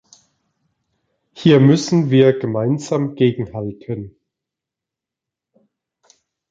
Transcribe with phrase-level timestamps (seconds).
[1.31, 4.15] Hier müssen wir gemeinsam gegenhalten.